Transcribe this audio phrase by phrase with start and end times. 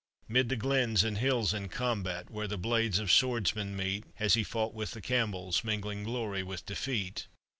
[0.27, 4.43] 'Mid the glens and hills in combat, Where the blades of swordsmen meet, Has he
[4.43, 7.27] fought with the Campbells, Mingling glory with defeat.